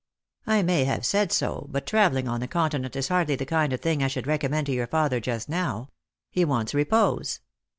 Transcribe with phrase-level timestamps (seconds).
[0.47, 1.67] "I may have said so.
[1.69, 4.73] But travelling on the Continent is hardly the kind of thing I should recommend to
[4.73, 5.89] your father just now.
[6.31, 7.39] He wants repose."